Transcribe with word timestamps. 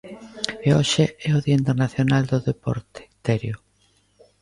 E 0.67 0.69
hoxe 0.77 1.03
é 1.29 1.29
o 1.37 1.43
Día 1.45 1.59
Internacional 1.61 2.23
do 2.31 2.39
Deporte, 2.49 3.01
Terio. 3.25 3.55